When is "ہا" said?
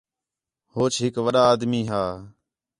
1.89-2.03